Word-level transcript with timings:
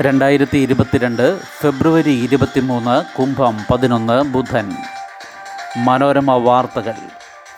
രണ്ടായിരത്തി 0.00 0.58
ഇരുപത്തിരണ്ട് 0.58 1.40
ഫെബ്രുവരി 1.60 2.10
ഇരുപത്തിമൂന്ന് 2.10 3.16
കുംഭം 3.18 3.56
പതിനൊന്ന് 3.70 4.22
ബുധൻ. 4.22 4.72
മനോരമ 5.76 6.32
വാർത്തകൾ. 6.32 6.94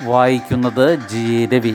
വായിക്കുന്നത് 0.02 1.08
ജി. 1.08 1.46
രവി. 1.46 1.74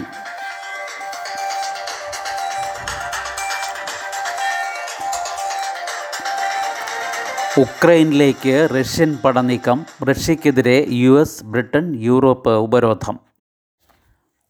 ഉക്രൈനിലേക്ക് 7.58 8.70
റഷ്യൻ 8.80 9.18
പടനീക്കം 9.24 9.86
റഷ്യക്കെതിരെ 10.10 10.86
യു 10.90 11.22
എസ് 11.22 11.44
ബ്രിട്ടൻ 11.44 11.96
യൂറോപ്പ് 11.96 12.50
ഉപരോധം. 12.50 13.33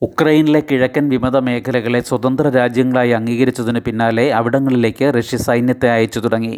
ഉക്രൈനിലെ 0.05 0.59
കിഴക്കൻ 0.69 1.05
വിമത 1.11 1.37
മേഖലകളെ 1.47 1.99
സ്വതന്ത്ര 2.07 2.47
രാജ്യങ്ങളായി 2.55 3.11
അംഗീകരിച്ചതിന് 3.17 3.79
പിന്നാലെ 3.85 4.25
അവിടങ്ങളിലേക്ക് 4.39 5.05
റഷ്യ 5.17 5.37
സൈന്യത്തെ 5.45 5.89
അയച്ചു 5.95 6.19
തുടങ്ങി. 6.19 6.57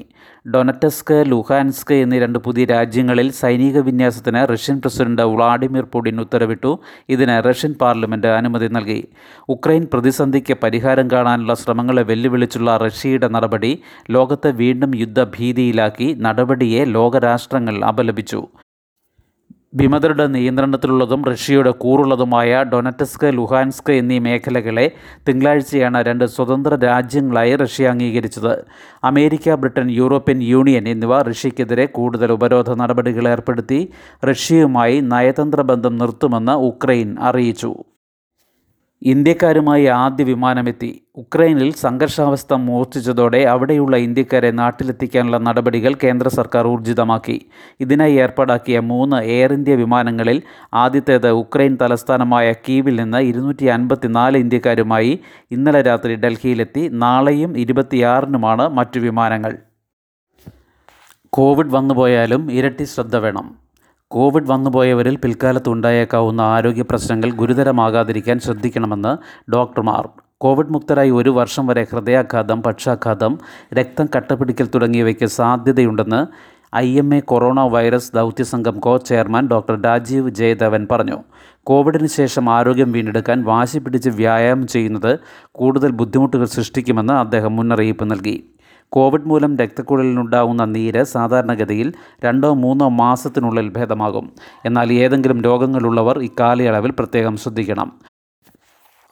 ഡൊനറ്റസ്ക് 0.54 1.14
ലുഹാൻസ്ക് 1.32 1.94
എന്നീ 1.94 2.18
രണ്ട് 2.24 2.40
പുതിയ 2.46 2.66
രാജ്യങ്ങളിൽ 2.66 3.30
സൈനിക 3.42 3.84
വിന്യാസത്തിന് 3.90 4.42
റഷ്യൻ 4.54 4.80
പ്രസിഡന്റ് 4.80 5.28
വ്ളാഡിമിർ 5.34 5.86
പുടിൻ 5.94 6.20
ഉത്തരവിട്ടു. 6.26 6.72
ഇതിന് 7.16 7.38
റഷ്യൻ 7.50 7.74
പാർലമെന്റ് 7.84 8.32
അനുമതി 8.40 8.70
നൽകി. 8.78 9.00
ഉക്രൈൻ 9.56 9.86
പ്രതിസന്ധിക്ക് 9.94 10.58
പരിഹാരം 10.66 11.08
കാണാനുള്ള 11.16 11.56
ശ്രമങ്ങളെ 11.64 12.06
വെല്ലുവിളിച്ചുള്ള 12.12 12.78
റഷ്യയുടെ 12.88 13.30
നടപടി 13.38 13.74
ലോകത്തെ 14.18 14.52
വീണ്ടും 14.64 14.94
യുദ്ധഭീതിയിലാക്കി 15.04 16.10
നടപടിയെ 16.28 16.84
ലോകരാഷ്ട്രങ്ങൾ 16.98 17.78
അപലപിച്ചു. 17.92 18.42
വിമതരുടെ 19.76 20.28
നിയന്ത്രണത്തിലുള്ളതും 20.28 21.26
റഷ്യയുടെ 21.26 21.72
കൂറുള്ളതുമായ 21.72 22.64
ഡൊനറ്റസ്ക് 22.64 23.26
ലുഹാൻസ്ക് 23.34 23.92
എന്നീ 23.92 24.20
മേഖലകളെ 24.20 24.92
തിങ്കളാഴ്ചയാണ് 25.30 26.06
രണ്ട് 26.06 26.26
സ്വതന്ത്ര 26.26 26.76
രാജ്യങ്ങളായി 26.76 27.56
റഷ്യ 27.56 27.88
അംഗീകരിച്ചത്. 27.88 28.54
അമേരിക്ക 29.04 29.56
ബ്രിട്ടൻ 29.56 29.92
യൂറോപ്യൻ 29.92 30.44
യൂണിയൻ 30.44 30.88
എന്നിവ 30.88 31.22
റഷ്യക്കെതിരെ 31.22 31.86
കൂടുതൽ 31.86 32.32
ഉപരോധ 32.32 32.72
നടപടികൾ 32.74 33.28
ഏർപ്പെടുത്തി 33.28 33.92
റഷ്യയുമായി 34.26 35.00
നയതന്ത്ര 35.00 35.62
ബന്ധം 35.62 35.98
നിർത്തുമെന്ന് 35.98 36.52
ഉക്രൈൻ 36.52 37.16
അറിയിച്ചു. 37.20 37.76
ഇന്ത്യക്കാരുമായി 39.06 39.86
ആദ്യ 39.86 40.24
വിമാനമെത്തി. 40.24 41.02
ഉക്രൈനിൽ 41.16 41.74
സംഘർഷാവസ്ഥ 41.74 42.54
മൂർച്ഛിച്ചതോടെ 42.54 43.38
അവിടെയുള്ള 43.38 43.98
ഇന്ത്യക്കാരെ 43.98 44.52
നാട്ടിലെത്തിക്കാനുള്ള 44.52 45.38
നടപടികൾ 45.38 45.96
കേന്ദ്ര 46.04 46.28
സർക്കാർ 46.28 46.68
ഊർജിതമാക്കി. 46.68 47.46
ഇതിനായി 47.80 48.14
ഏർപ്പാടാക്കിയ 48.14 48.80
മൂന്ന് 48.80 49.16
എയർ 49.24 49.54
ഇന്ത്യ 49.54 49.76
വിമാനങ്ങളിൽ 49.76 50.42
ആദ്യത്തേത് 50.74 51.30
ഉക്രൈൻ 51.30 51.78
തലസ്ഥാനമായ 51.82 52.54
കീവിൽ 52.54 52.96
നിന്ന് 52.96 53.18
ഇരുന്നൂറ്റി 53.18 53.66
അൻപത്തിനാല് 53.66 54.38
ഇന്ത്യക്കാരുമായി 54.38 55.20
ഇന്നലെ 55.52 55.82
രാത്രി 55.82 56.16
ഡൽഹിയിലെത്തി. 56.16 56.90
നാളെയും 56.92 57.58
ഇരുപത്തിയാറിനുമാണ് 57.58 58.70
മറ്റു 58.70 59.00
വിമാനങ്ങൾ. 59.00 59.58
കോവിഡ് 61.30 61.72
വന്നുപോയാലും 61.72 62.52
ഇരട്ടി 62.52 62.84
ശ്രദ്ധ 62.84 63.16
വേണം. 63.18 63.65
കോവിഡ് 64.12 64.50
വന്നുപോയവരിൽ 64.50 65.16
പിൽക്കാലത്ത് 65.16 65.70
ഉണ്ടായേക്കാവുന്ന 65.70 66.42
ആരോഗ്യ 66.42 66.82
പ്രശ്നങ്ങൾ 66.82 67.32
ഗുരുതരമാകാതിരിക്കാൻ 67.32 68.40
ശ്രദ്ധിക്കണമെന്ന് 68.40 69.18
ഡോക്ടർമാർ. 69.52 70.10
കോവിഡ് 70.38 70.74
മുക്തരായി 70.74 71.10
ഒരു 71.10 71.30
വർഷം 71.30 71.68
വരെ 71.68 71.88
ഹൃദയാഘാതം 71.92 72.64
പക്ഷാഘാതം 72.64 73.40
രക്തം 73.74 74.08
കട്ടപിടിക്കൽ 74.16 74.70
തുടങ്ങിയവയ്ക്ക് 74.76 75.26
സാധ്യതയുണ്ടെന്ന് 75.26 76.22
I 76.76 76.98
M 76.98 77.16
A 77.16 77.20
corona 77.20 77.60
virus 77.60 78.12
ദൗത്യസംഘം 78.16 78.80
co 78.80 78.98
chairman 78.98 79.48
doctor 79.48 79.82
Rajeev 79.82 80.30
Jayadevan 80.30 80.88
പറഞ്ഞു. 80.92 81.24
കോവിഡിന് 81.64 82.08
ശേഷം 82.08 82.50
ആരോഗ്യം 82.50 82.92
വീണ്ടെടുക്കാൻ 82.92 83.44
വാശി 83.44 83.80
പിടിച്ച് 83.80 84.10
വ്യായാമം 84.10 84.68
ചെയ്യുന്നത് 84.68 85.20
കൂടുതൽ 85.52 85.92
ബുദ്ധിമുട്ടുകൾ 85.92 86.46
സൃഷ്ടിക്കുമെന്ന് 86.46 87.14
അദ്ദേഹം 87.14 87.56
മുന്നറിയിപ്പ് 87.56 88.12
നൽകി. 88.12 88.44
കോവിഡ് 88.90 89.28
മൂലം 89.28 89.58
രക്തക്കുഴലിനുണ്ടാകുന്ന 89.58 90.66
നീര് 90.66 91.04
സാധാരണഗതിയിൽ 91.04 91.94
രണ്ടോ 92.26 92.54
മൂന്നോ 92.54 92.90
മാസത്തിനുള്ളിൽ 92.90 93.70
ഭേദമാകും. 93.70 94.32
എന്നാൽ 94.66 94.94
ഏതെങ്കിലും 94.94 95.42
രോഗങ്ങളുള്ളവർ 95.42 96.20
ഇക്കാലയളവിൽ 96.20 96.92
പ്രത്യേകം 96.92 97.38
ശ്രദ്ധിക്കണം. 97.38 97.92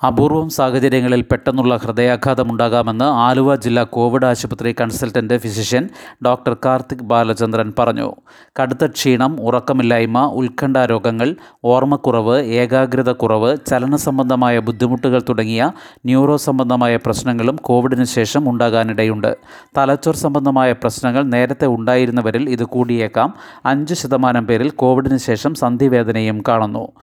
അപൂർവം 0.08 0.50
സാഹചര്യങ്ങളിൽ 0.50 1.22
പെട്ടെന്നുള്ള 1.22 1.78
ഹൃദയാഘാതമുണ്ടാകാമെന്ന് 1.78 3.06
ആലുവ 3.06 3.56
ജില്ലാ 3.56 3.84
കോവിഡ് 3.84 4.26
ആശുപത്രി 4.26 4.76
consultant 4.81 5.38
physician 5.38 5.90
doctor 6.26 6.58
Karthik 6.66 7.04
Balachandran 7.04 7.74
പറഞ്ഞു. 7.80 8.16
കടുത്ത 8.62 8.86
ക്ഷീണം 8.86 9.42
ഉറക്കമില്ലായ്മ 9.42 10.26
ഉത്കണ്ഠ 10.26 10.78
രോഗങ്ങൾ 10.78 11.36
ഓർമ്മക്കുറവ് 11.64 12.42
ഏകാഗ്രത 12.42 13.12
കുറവ് 13.12 13.58
ചലന 13.68 13.96
സംബന്ധമായ 13.96 14.59
ബുദ്ധിമുട്ടുകൾ 14.59 15.22
തുടങ്ങിയ 15.30 15.72
ന്യൂറോ 16.06 16.38
സംബന്ധമായ 16.38 16.96
പ്രശ്നങ്ങളും 16.96 17.56
കോവിഡിന് 17.56 18.03
ശേഷം 18.03 18.50
ഉണ്ടാകാനിടയുണ്ട്. 18.50 19.38
തലച്ചോർ 19.78 20.16
സംബന്ധമായ 20.16 20.72
പ്രശ്നങ്ങൾ 20.72 21.24
നേരത്തെ 21.24 21.66
ഉണ്ടായിരുന്നവരിൽ 21.68 22.50
ഇത് 22.50 22.64
കൂടിയേക്കാം. 22.64 23.34
അഞ്ച് 23.66 23.94
ശതമാനം 23.94 24.48
പേരിൽ 24.48 24.70
കോവിഡിന് 24.70 25.18
ശേഷം 25.18 25.56
സന്ധിവേദനയും 25.56 26.44
കാണുന്നു. 26.48 27.03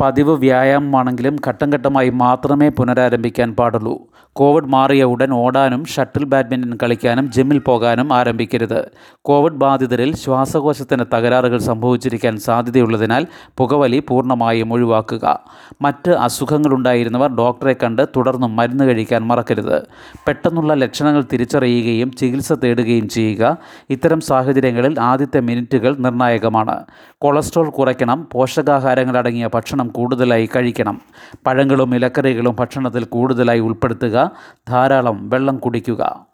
പതിവ് 0.00 0.38
വ്യായാമമാണെങ്കിലും 0.38 1.36
ഘട്ടം 1.46 1.70
ഘട്ടമായി 1.70 2.10
മാത്രമേ 2.10 2.68
പുനരാരംഭിക്കാൻ 2.68 3.54
പാടുള്ളൂ. 3.54 3.98
കോവിഡ് 4.32 4.64
മാറിയ 4.64 5.04
ഉടൻ 5.04 5.32
ഓടാനും 5.32 5.84
ഷട്ടിൽ 5.84 6.24
ബാഡ്മിന്റൺ 6.24 6.78
കളിക്കാനും 6.82 7.32
ജിമ്മിൽ 7.32 7.58
പോകാനും 7.58 8.12
ആരംഭിക്കരുത്. 8.12 8.90
കോവിഡ് 9.22 9.52
ബാധിതരിൽ 9.52 10.16
ശ്വാസകോശത്തിന് 10.16 11.04
തകരാറുകൾ 11.14 11.58
സംഭവിച്ചിരിക്കാൻ 11.58 12.38
സാധ്യതയുള്ളതിനാൽ 12.38 13.26
പുകവലി 13.56 14.02
പൂർണമായും 14.08 14.72
ഒഴിവാക്കുക. 14.72 15.40
മറ്റ് 15.82 16.10
അസുഖങ്ങളുണ്ടായിരുന്നവർ 16.10 17.36
ഡോക്ടറെ 17.36 17.76
കണ്ട് 17.82 18.08
തുടർന്നും 18.16 18.56
മരുന്ന് 18.56 18.84
കഴിക്കാൻ 18.84 19.22
മറക്കരുത്. 19.22 19.82
പെട്ടെന്നുള്ള 20.26 20.74
ലക്ഷണങ്ങൾ 20.74 21.24
തിരിച്ചറിയുകയും 21.32 22.12
ചികിത്സ 22.12 22.52
തേടുകയും 22.52 23.08
ചെയ്യുക. 23.08 23.56
ഇത്തരം 23.90 24.20
സാഹചര്യങ്ങളിൽ 24.20 25.00
ആദ്യത്തെ 25.00 25.40
മിനിറ്റുകൾ 25.40 25.96
നിർണായകമാണ്. 25.96 26.84
കൊളസ്ട്രോൾ 27.18 27.70
കുറയ്ക്കണം 27.70 28.28
പോഷകാഹാരങ്ങൾ 28.32 29.18
അടങ്ങിയ 29.18 29.46
ഭക്ഷണം 29.84 29.92
കൂടുതലായി 29.92 30.48
കഴിക്കണം. 30.56 31.00
പഴങ്ങളും 31.46 31.94
ഇലക്കറികളും 31.94 32.56
ഭക്ഷണത്തിൽ 32.60 33.04
കൂടുതലായി 33.04 33.60
ഉൾപ്പെടുത്തുക. 33.60 34.30
ധാരാളം 34.68 35.28
വെള്ളം 35.28 35.56
കുടിക്കുക. 35.58 36.26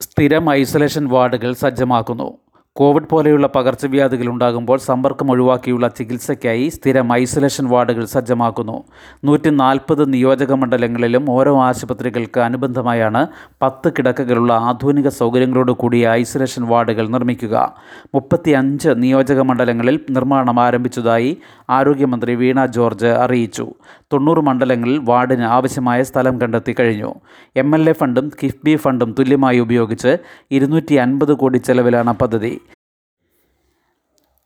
സ്ഥിരം 0.00 0.52
ഐസൊലേഷൻ 0.52 1.08
വാർഡുകൾ 1.08 1.52
സജ്ജമാക്കുന്നു. 1.52 2.43
കോവിഡ് 2.76 3.08
പോലെയുള്ള 3.10 3.46
പകർച്ചവ്യാധികൾ 3.54 4.28
ഉണ്ടാകുമ്പോൾ 4.28 4.78
സമ്പർക്കം 4.78 5.30
ഒഴിവാക്കിയുള്ള 5.30 5.88
ചികിത്സയ്ക്കായി 5.88 6.68
സ്ഥിരം 6.68 7.12
ഐസൊലേഷൻ 7.12 7.68
വാർഡുകൾ 7.68 8.04
സജ്ജമാക്കുന്നു. 8.04 8.84
നൂറ്റി 9.24 9.50
നാൽപ്പത് 9.50 10.12
നിയോജക 10.12 10.52
മണ്ഡലങ്ങളിലും 10.52 11.30
ഓരോ 11.30 11.62
ആശുപത്രികൾക്ക് 11.62 12.40
അനുബന്ധമായാണ് 12.40 13.26
പത്ത് 13.62 13.92
കിടക്കകളുള്ള 13.92 14.52
ആധുനിക 14.52 15.08
സൗകര്യങ്ങളോട് 15.08 15.72
കൂടിയ 15.72 16.08
ഐസൊലേഷൻ 16.08 16.64
വാർഡുകൾ 16.64 17.08
നിർമ്മിക്കുക. 17.08 17.74
മുപ്പത്തി 18.14 18.50
അഞ്ച് 18.50 18.90
നിയോജക 18.96 19.40
മണ്ഡലങ്ങളിൽ 19.40 20.00
നിർമ്മാണം 20.10 20.60
ആരംഭിച്ചതായി 20.60 21.36
ആരോഗ്യമന്ത്രി 21.70 22.34
വീണ 22.34 22.66
ജോർജ് 22.66 23.06
അറിയിച്ചു. 23.06 23.68
തൊണ്ണൂറ് 24.12 24.40
മണ്ഡലങ്ങളിൽ 24.40 24.98
വാർഡിന് 24.98 25.42
ആവശ്യമായ 25.42 26.02
സ്ഥലം 26.02 26.40
കണ്ടെത്തി 26.40 26.74
കഴിഞ്ഞു. 26.80 27.14
എം 27.56 27.74
എൽ 27.74 27.90
എ 27.90 27.92
ഫണ്ടും 27.92 28.32
കിഫ്ബി 28.42 28.76
ഫണ്ടും 28.76 29.14
തുല്യമായി 29.18 29.58
ഉപയോഗിച്ച് 29.58 30.16
ഇരുന്നൂറ്റി 30.50 30.94
അൻപത് 30.94 31.34
കോടി 31.34 31.58
ചെലവിലാണ് 31.58 32.12
പദ്ധതി. 32.12 32.60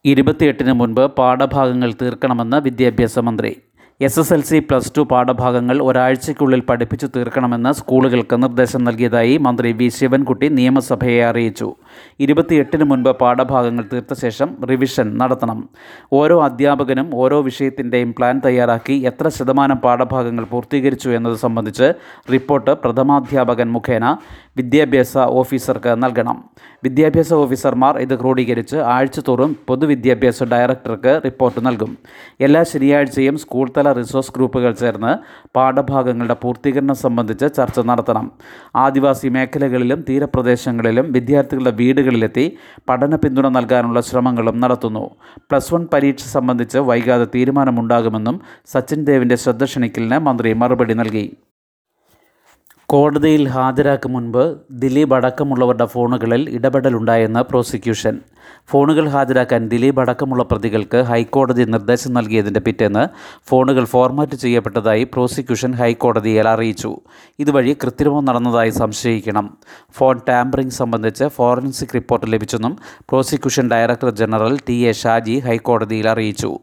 ഇരുപത്തിയെട്ടിന് 0.05 0.71
മുൻപ് 0.71 1.05
പാഠഭാഗങ്ങൾ 1.15 1.91
തീർക്കണമെന്ന് 1.91 2.57
വിദ്യാഭ്യാസ 2.57 3.19
മന്ത്രി 3.19 3.51
S 4.01 4.19
S 4.19 4.33
L 4.33 4.41
C 4.41 4.59
plus 4.59 4.91
two 4.97 5.01
പാഠഭാഗങ്ങൾ 5.01 5.77
ഒരാഴ്ചയ്ക്കുള്ളിൽ 5.83 6.59
പഠിപ്പിച്ചു 6.59 7.07
തീർക്കണമെന്ന് 7.15 7.71
സ്കൂളുകൾക്ക് 7.71 8.43
നിർദ്ദേശം 8.43 8.83
നൽകിയതായി 8.83 9.37
മന്ത്രി 9.37 9.71
വി 9.71 9.87
ശിവൻകുട്ടി 9.87 10.47
നിയമസഭയെ 10.49 11.23
അറിയിച്ചു. 11.23 11.75
ഇരുപത്തിയെട്ടിന് 12.19 12.83
മുൻപ് 12.83 13.09
പാഠഭാഗങ്ങൾ 13.09 13.85
തീർത്ത 13.93 14.13
ശേഷം 14.13 14.65
റിവിഷൻ 14.69 15.17
നടത്തണം. 15.17 15.69
ഓരോ 16.13 16.43
അധ്യാപകനും 16.43 17.15
ഓരോ 17.15 17.41
വിഷയത്തിന്റെയും 17.41 18.15
പ്ലാൻ 18.17 18.41
തയ്യാറാക്കി 18.45 18.93
എത്ര 18.93 19.29
ശതമാനം 19.29 19.77
പാഠഭാഗങ്ങൾ 19.77 20.43
പൂർത്തീകരിച്ചു 20.43 21.09
എന്നത് 21.09 21.35
സംബന്ധിച്ച് 21.35 21.93
റിപ്പോർട്ട് 22.31 22.71
പ്രഥമാധ്യാപകൻ 22.71 23.69
മുഖേന 23.71 24.15
വിദ്യാഭ്യാസ 24.57 25.17
ഓഫീസർക്ക് 25.17 26.03
നൽകണം. 26.03 26.43
വിദ്യാഭ്യാസ 26.83 27.33
ഓഫീസർമാർ 27.33 27.97
ഇത് 27.97 28.19
ക്രോഡീകരിച്ച് 28.19 28.75
ആഴ്ചതോറും 28.95 29.57
പൊതുവിദ്യാഭ്യാസ 29.67 30.43
ഡയറക്ടർക്ക് 30.43 31.21
റിപ്പോർട്ട് 31.25 31.65
നൽകും. 31.65 31.97
എല്ലാ 32.41 32.63
ശനിയാഴ്ചയും 32.63 33.37
സ്കൂൾ 33.37 33.69
തല 33.77 33.87
റിസോഴ്സ് 33.93 34.31
ഗ്രൂപ്പുകൾ 34.35 34.71
ചേർന്ന് 34.71 35.11
പാഠഭാഗങ്ങളുടെ 35.55 36.33
പൂർത്തീകരണം 36.33 36.95
സംബന്ധിച്ച് 36.95 37.47
ചർച്ച 37.57 37.79
നടത്തണം. 37.79 38.31
ആദിവാസി 38.75 39.27
മേഖലകളിലും 39.27 40.05
തീരപ്രദേശങ്ങളിലും 40.09 41.11
വിദ്യാർത്ഥികളുടെ 41.11 41.71
വീടുകളിലെത്തി 41.71 42.45
പഠന 42.89 43.15
പിന്തുണ 43.15 43.47
നൽകാനുള്ള 43.47 44.01
ശ്രമങ്ങളും 44.01 44.59
നടത്തുന്നു. 44.59 45.09
പ്ലസ് 45.51 45.73
വൺ 45.73 45.87
പരീക്ഷ 45.93 46.23
സംബന്ധിച്ച് 46.23 46.77
വൈകാതെ 46.77 47.27
തീരുമാനമുണ്ടാകുമെന്നും 47.35 48.41
സച്ചിൻ 48.67 49.05
ദേവിന്റെ 49.05 49.35
ശ്രദ്ധ 49.35 49.63
ക്ഷണിക്കലിന് 49.63 50.19
മന്ത്രി 50.19 50.53
മറുപടി 50.53 50.93
നൽകി. 50.93 51.37
കോടതിയിൽ 52.91 53.47
ഹാജരാക്കും 53.47 54.13
മുൻപ് 54.13 54.55
ദിലീപ് 54.71 55.15
അടക്കമുള്ളവരുടെ 55.15 55.85
ഫോണുകളിൽ 55.85 56.49
ഇടപെടലുണ്ടായെന്ന് 56.49 57.39
പ്രോസിക്യൂഷൻ. 57.39 58.19
ഫോണുകൾ 58.71 59.09
ഹാജരാക്കാൻ 59.09 59.69
ദിലീപ് 59.69 60.01
അടക്കമുള്ള 60.01 60.43
പ്രതികൾക്ക് 60.43 60.97
ഹൈക്കോടതി 60.97 61.63
നിർദ്ദേശം 61.65 62.13
നൽകിയതിന്റെ 62.13 62.59
പിറ്റേന്ന് 62.59 63.07
ഫോണുകൾ 63.49 63.85
ഫോർമാറ്റ് 63.85 64.35
ചെയ്യപ്പെട്ടതായി 64.35 65.03
പ്രോസിക്യൂഷൻ 65.03 65.73
ഹൈക്കോടതിയെ 65.73 66.41
അറിയിച്ചു. 66.41 66.97
ഇതുവഴി 67.39 67.77
കൃത്രിമം 67.83 68.25
നടന്നതായി 68.25 68.69
സംശയിക്കണം. 68.69 69.57
ഫോൺ 69.91 70.21
ടാമ്പറിംഗ് 70.29 70.77
സംബന്ധിച്ച് 70.81 71.23
forensic 71.23 71.95
report 71.95 72.33
ലഭിച്ചെന്നും 72.33 72.75
prosecution 73.09 73.71
director 73.71 74.09
general 74.09 74.59
T 74.69 74.73
A 74.73 74.91
Shaji 74.91 75.39
ഹൈക്കോടതിയിൽ 75.39 76.09
അറിയിച്ചു. 76.09 76.59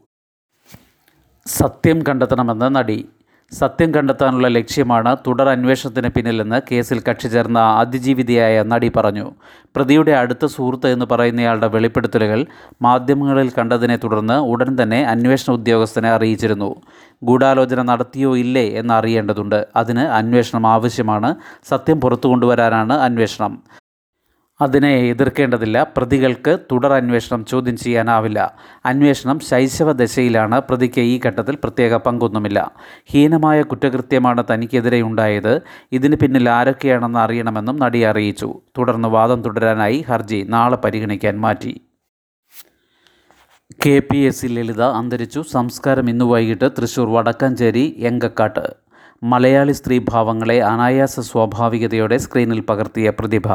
സത്യം 1.47 2.03
കണ്ടെത്തണമെന്ന് 2.09 2.75
നടി 2.75 3.05
സത്യം 3.51 3.93
കണ്ടെത്താനുള്ള 3.93 4.47
ലക്ഷ്യമാണ് 4.47 5.17
തുടർ 5.27 5.47
അന്വേഷണത്തിന് 5.49 6.09
പിന്നിലെന്ന് 6.15 6.57
കേസിൽ 6.71 6.99
കക്ഷി 7.07 7.27
ചേർന്ന 7.27 7.59
അതിജീവിതയായ 7.59 8.63
നടി 8.63 8.89
പറഞ്ഞു. 8.95 9.25
പ്രതിയുടെ 9.75 10.13
അടുത്ത 10.21 10.45
സുഹൃത്ത് 10.45 10.87
എന്ന് 10.87 11.05
പറയുന്നയാളുടെ 11.11 11.67
വെളിപ്പെടുത്തലുകൾ 11.67 12.45
മാധ്യമങ്ങളിൽ 12.81 13.51
കണ്ടതിനെ 13.57 13.97
തുടർന്ന് 14.03 14.37
ഉടൻ 14.51 14.83
തന്നെ 14.83 14.99
അന്വേഷണ 15.13 15.53
ഉദ്യോഗസ്ഥനെ 15.53 16.09
അറിയിച്ചിരുന്നു. 16.09 16.69
ഗൂഢാലോചന 17.23 17.81
നടത്തിയോ 17.81 18.37
ഇല്ലേ 18.37 18.65
എന്ന് 18.81 18.93
അറിയേണ്ടതുണ്ട് 18.93 19.67
അതിന് 19.75 20.05
അന്വേഷണം 20.19 20.67
ആവശ്യമാണ്. 20.67 21.35
സത്യം 21.71 22.01
പുറത്തു 22.01 22.27
കൊണ്ടുവരാനാണ് 22.27 22.93
അന്വേഷണം. 22.93 23.63
അതിനെ 24.61 24.95
എതിർക്കേണ്ടതില്ല. 24.95 25.87
പ്രതികൾക്ക് 25.97 26.59
തുടർ 26.71 26.93
അന്വേഷണം 26.93 27.45
ചോദ്യം 27.45 27.77
ചെയ്യാനാവില്ല. 27.77 28.55
അന്വേഷണം 28.85 29.39
ശൈശവ 29.39 29.91
ദശയിലാണ്. 29.91 30.61
പ്രതിക്ക് 30.61 31.01
ഈ 31.01 31.19
ഘട്ടത്തിൽ 31.25 31.55
പ്രത്യേക 31.55 31.95
പങ്കൊന്നുമില്ല. 31.95 32.71
ഹീനമായ 33.05 33.61
കുറ്റകൃത്യമാണ് 33.61 34.43
തനിക്കെതിരെ 34.51 35.01
ഉണ്ടായത്. 35.01 35.61
ഇതിന് 35.91 36.15
പിന്നിൽ 36.15 36.49
ആരൊക്കെയാണെന്ന് 36.49 37.19
അറിയണമെന്നും 37.19 37.79
നടി 37.79 37.99
അറിയിച്ചു. 37.99 38.61
തുടർന്ന് 38.77 39.07
വാദം 39.07 39.41
തുടരാനായി 39.41 40.05
ഹർജി 40.07 40.45
നാളെ 40.49 40.77
പരിഗണിക്കാൻ 40.77 41.39
മാറ്റി. 41.39 41.81
കെ 43.85 43.99
പി 43.99 44.17
എസ് 44.17 44.45
ലളിത 44.45 44.81
അന്തരിച്ചു. 44.81 45.43
സംസ്കാരം 45.51 46.09
ഇന്ന് 46.09 46.25
വൈകിട്ട് 46.25 46.71
തൃശൂർ 46.71 47.09
വടക്കാഞ്ചേരി 47.09 47.95
എങ്കക്കാട്ട്. 47.99 48.73
മലയാളി 49.23 49.71
സ്ത്രീ 49.71 49.99
ഭാവങ്ങളെ 50.09 50.61
അനായാസ 50.61 51.19
സ്വാഭാവികതയോടെ 51.19 52.17
സ്ക്രീനിൽ 52.17 52.59
പകർത്തിയ 52.59 53.09
പ്രതിഭ. 53.09 53.47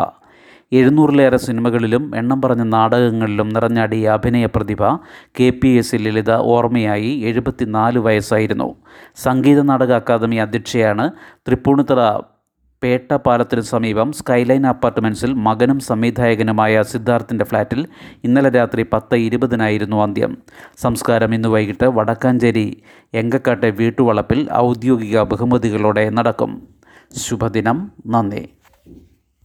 എഴുന്നൂറിലേറെ 0.73 1.37
സിനിമകളിലും 1.37 2.17
എണ്ണം 2.17 2.43
പറഞ്ഞ 2.43 2.63
നാടകങ്ങളിലും 2.63 3.49
നിറഞ്ഞാടിയ 3.49 4.09
അഭിനയ 4.09 4.47
പ്രതിഭ 4.47 4.97
കെ 5.41 5.51
പി 5.51 5.69
എസ് 5.69 5.95
ലളിത 5.95 6.33
ഓർമ്മയായി 6.33 7.11
എഴുപത്തിനാല് 7.21 7.99
വയസ്സായിരുന്നു. 7.99 8.75
സംഗീത 9.17 9.61
നാടക 9.61 9.93
അക്കാദമി 9.93 10.37
അധ്യക്ഷയാണ് 10.37 11.11
തൃപ്പൂണിത്തറ 11.49 12.21
പേട്ട 12.83 13.15
പാലത്തിന് 13.15 13.61
സമീപം 13.61 14.13
സ്കൈലൈൻ 14.13 14.67
അപ്പാർട്ട്മെന്റ്സിൽ 14.67 15.33
മകനും 15.33 15.81
സംവിധായകനുമായ 15.81 16.83
സിദ്ധാർത്ഥിന്റെ 16.83 17.45
ഫ്ലാറ്റിൽ 17.45 17.89
ഇന്നലെ 18.25 18.51
രാത്രി 18.51 18.87
പത്ത് 18.93 19.15
ഇരുപതിനായിരുന്നു 19.15 20.03
അന്ത്യം. 20.03 20.39
സംസ്കാരം 20.77 21.35
ഇന്ന് 21.35 21.49
വൈകിട്ട് 21.49 21.85
വടക്കാഞ്ചേരി 21.85 22.83
എങ്കക്കാട്ടെ 23.15 23.71
വീട്ടുവളപ്പിൽ 23.71 24.49
ഔദ്യോഗിക 24.53 25.23
ബഹുമതികളോടെ 25.23 26.11
നടക്കും. 26.11 26.69
ശുഭദിനം 27.17 27.93
നന്ദി. 28.07 28.49